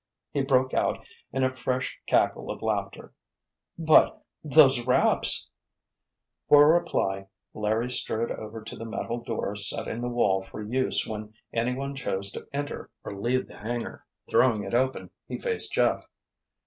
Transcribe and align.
He 0.31 0.41
broke 0.41 0.73
out 0.73 1.05
in 1.31 1.43
a 1.43 1.55
fresh 1.55 2.01
cackle 2.07 2.49
of 2.49 2.63
laughter. 2.63 3.13
"But—those 3.77 4.87
raps——" 4.87 5.47
For 6.49 6.73
reply 6.73 7.27
Larry 7.53 7.91
strode 7.91 8.31
over 8.31 8.63
to 8.63 8.75
the 8.75 8.83
metal 8.85 9.19
door 9.23 9.55
set 9.55 9.87
in 9.87 10.01
the 10.01 10.09
wall 10.09 10.41
for 10.41 10.63
use 10.63 11.05
when 11.05 11.35
anyone 11.53 11.93
chose 11.95 12.31
to 12.31 12.47
enter 12.51 12.89
or 13.03 13.15
leave 13.15 13.47
the 13.47 13.57
hangar. 13.59 14.03
Throwing 14.27 14.63
it 14.63 14.73
open, 14.73 15.11
he 15.27 15.37
faced 15.37 15.71
Jeff. 15.73 16.07